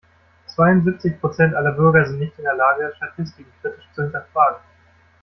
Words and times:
Zweiundsiebzig 0.47 1.21
Prozent 1.21 1.53
aller 1.53 1.73
Bürger 1.73 2.07
sind 2.07 2.17
nicht 2.17 2.35
in 2.39 2.45
der 2.45 2.55
Lage, 2.55 2.91
Statistiken 2.97 3.51
kritisch 3.61 3.87
zu 3.93 4.01
hinterfragen. 4.01 4.63